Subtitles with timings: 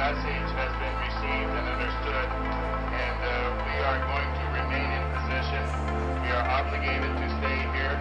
[0.00, 2.28] message has been received and understood,
[2.96, 3.32] and uh,
[3.68, 5.64] we are going to remain in position.
[6.24, 7.96] We are obligated to stay here,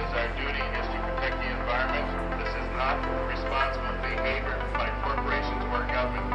[0.00, 2.08] as our duty is to protect the environment.
[2.40, 2.96] This is not
[3.28, 6.28] responsible behavior by corporations or government,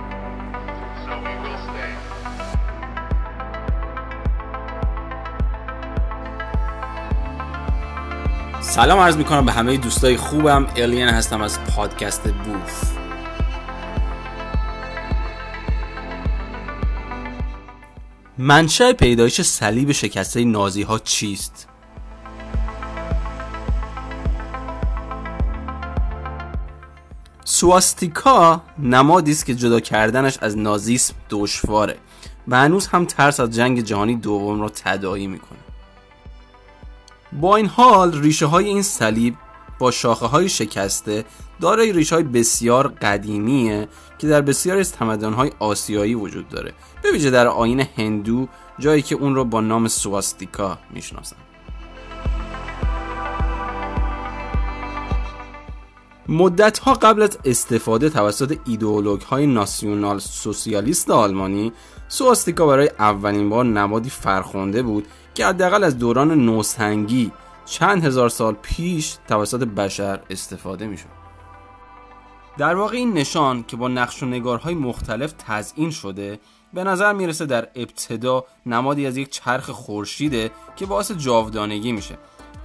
[1.06, 1.92] so we will stay.
[8.62, 12.96] سلام عرض میکنم به همه دوستای خوبم الین هستم از پادکست بوف
[18.43, 21.69] منشأ پیدایش صلیب شکسته نازی ها چیست؟
[27.45, 31.97] سواستیکا نمادی است که جدا کردنش از نازیسم دشواره
[32.49, 35.59] و هنوز هم ترس از جنگ جهانی دوم را تداعی می‌کنه
[37.33, 39.35] با این حال ریشه های این صلیب
[39.81, 41.25] با شاخه های شکسته
[41.61, 46.73] دارای ریشه های بسیار قدیمیه که در بسیاری از تمدن های آسیایی وجود داره.
[47.03, 51.37] به ویژه در آین هندو جایی که اون رو با نام سواستیکا می‌شناسن.
[56.29, 61.73] مدت ها قبل از استفاده توسط ایدئولوگ های ناسیونال سوسیالیست آلمانی
[62.09, 67.33] سواستیکا برای اولین بار نمادی فرخنده بود که حداقل از دوران نوسنگی
[67.71, 71.11] چند هزار سال پیش توسط بشر استفاده می شود.
[72.59, 76.41] در واقع این نشان که با نقش و نگارهای مختلف تزئین شده
[76.73, 82.19] به نظر می‌رسه در ابتدا نمادی از یک چرخ خورشیده که باعث جاودانگی میشه.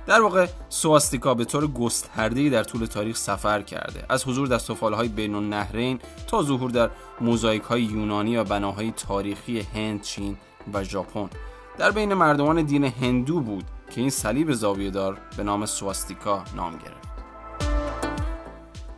[0.07, 4.05] در واقع سواستیکا به طور گسترده‌ای در طول تاریخ سفر کرده.
[4.09, 6.89] از حضور در سفالهای بین النهرین تا ظهور در
[7.21, 10.38] موزاییک های یونانی و بناهای تاریخی هند، چین
[10.73, 11.29] و ژاپن.
[11.77, 13.63] در بین مردمان دین هندو بود
[13.95, 17.07] که این صلیب زاویه دار به نام سواستیکا نام گرفت.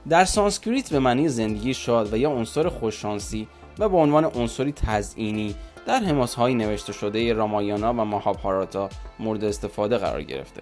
[0.09, 3.47] در سانسکریت به معنی زندگی شاد و یا عنصر خوششانسی
[3.79, 10.23] و به عنوان عنصری تزئینی در حماسه‌های نوشته شده رامایانا و ماهابهاراتا مورد استفاده قرار
[10.23, 10.61] گرفته.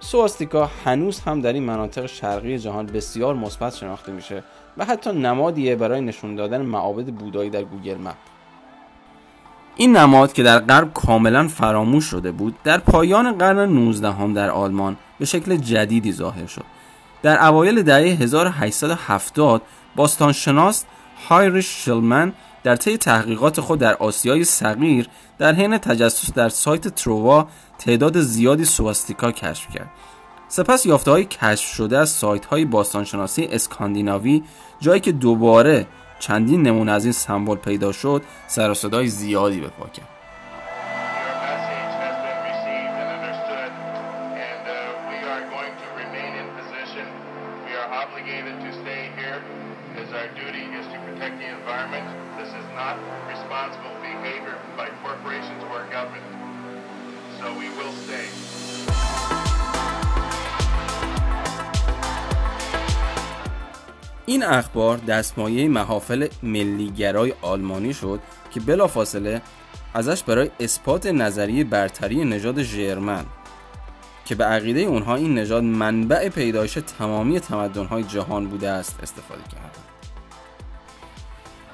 [0.00, 4.44] سواستیکا هنوز هم در این مناطق شرقی جهان بسیار مثبت شناخته میشه
[4.76, 8.16] و حتی نمادیه برای نشون دادن معابد بودایی در Google Map.
[9.76, 14.50] این نماد که در غرب کاملا فراموش شده بود در پایان قرن 19 هم در
[14.50, 16.64] آلمان به شکل جدیدی ظاهر شد.
[17.22, 19.62] در اوایل دهه 1870
[19.96, 20.84] باستانشناس
[21.28, 22.32] هایریش شلمن
[22.62, 27.48] در طی تحقیقات خود در آسیای صغیر در حین تجسس در سایت تروا
[27.78, 29.90] تعداد زیادی سواستیکا کشف کرد.
[30.48, 34.42] سپس یافته های کشف شده از سایت های باستانشناسی اسکاندیناوی
[34.80, 35.86] جایی که دوباره
[36.19, 40.07] چندین نمونه از این سمبل پیدا شد سر و صدای زیادی به پا کرد
[41.21, 43.71] Your message has been received and understood,
[44.49, 44.77] and uh,
[45.11, 47.05] we are going to remain in position.
[47.67, 49.39] We are obligated to stay here,
[50.01, 52.05] as our duty is to protect the environment.
[52.39, 52.95] This is not
[53.33, 56.25] responsible behavior by corporations or government,
[57.39, 58.68] so we will stay.
[64.30, 68.20] این اخبار دستمایه محافل ملیگرای آلمانی شد
[68.50, 69.42] که بلافاصله
[69.94, 73.24] ازش برای اثبات نظریه برتری نژاد ژرمن
[74.24, 79.84] که به عقیده اونها این نژاد منبع پیدایش تمامی تمدن‌های جهان بوده است استفاده کردند.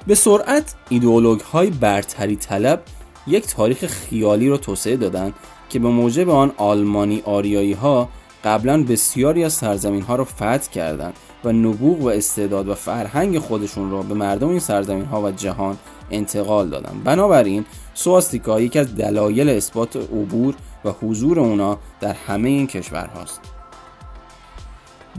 [0.07, 2.83] به سرعت ایدئولوگ های برتری طلب
[3.27, 5.33] یک تاریخ خیالی را توسعه دادند
[5.69, 8.09] که به موجب آن آلمانی آریایی ها
[8.47, 11.13] قبلا بسیاری از سرزمین ها را فتح کردند
[11.43, 15.77] و نبوغ و استعداد و فرهنگ خودشون را به مردم این سرزمین ها و جهان
[16.11, 17.01] انتقال دادن.
[17.03, 20.55] بنابراین سواستیکا یکی از دلایل اثبات عبور
[20.85, 23.41] و حضور اونا در همه این کشورهاست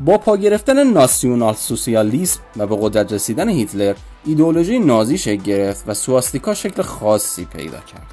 [0.05, 3.95] با پا گرفتن ناسیونال سوسیالیسم و به قدرت رسیدن هیتلر
[4.25, 8.07] ایدئولوژی نازی شکل گرفت و سواستیکا شکل خاصی پیدا کرد.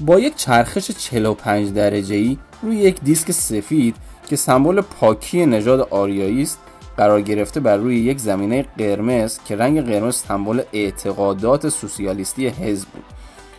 [0.00, 3.96] با یک چرخش 45 درجه‌ای روی یک دیسک سفید
[4.28, 6.58] که سمبل پاکی نژاد آریایی است
[6.96, 13.04] قرار گرفته بر روی یک زمینه قرمز که رنگ قرمز سمبل اعتقادات سوسیالیستی حزب بود.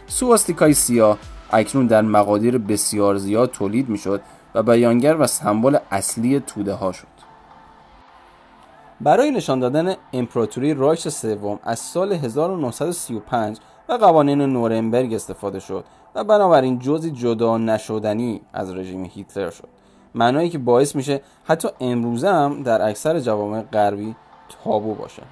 [0.07, 1.17] سواستیکای سیاه
[1.51, 4.21] اکنون در مقادیر بسیار زیاد تولید می‌شد
[4.55, 7.07] و بیانگر و سمبل اصلی توده ها شد.
[9.01, 13.57] برای نشان دادن امپراتوری رایش سوم از سال 1935
[13.89, 15.83] و قوانین نورنبرگ استفاده شد
[16.15, 19.67] و بنابراین جزی جدا نشدنی از رژیم هیتلر شد.
[20.15, 24.15] معنایی که باعث میشه حتی امروزه هم در اکثر جوامع غربی
[24.63, 25.23] تابو باشه.